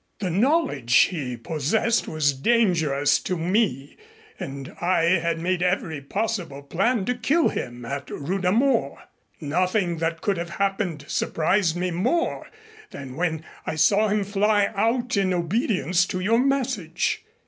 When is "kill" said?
7.13-7.49